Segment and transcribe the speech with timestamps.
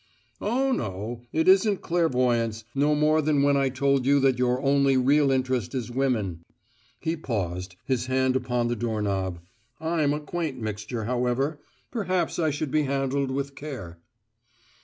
[0.41, 4.97] "Oh, no, it isn't clairvoyance no more than when I told you that your only
[4.97, 6.41] real interest is women."
[6.99, 9.41] He paused, his hand upon the door knob.
[9.79, 11.59] "I'm a quaint mixture, however:
[11.91, 13.99] perhaps I should be handled with care."